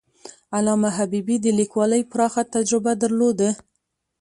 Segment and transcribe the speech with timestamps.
[0.55, 3.49] علامه حبيبي د لیکوالۍ پراخه تجربه درلوده.